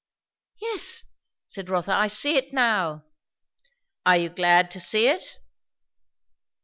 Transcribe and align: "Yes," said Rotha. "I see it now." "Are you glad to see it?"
"Yes," 0.59 1.03
said 1.47 1.69
Rotha. 1.69 1.91
"I 1.93 2.07
see 2.07 2.35
it 2.35 2.51
now." 2.53 3.03
"Are 4.03 4.17
you 4.17 4.29
glad 4.29 4.71
to 4.71 4.79
see 4.79 5.05
it?" 5.07 5.37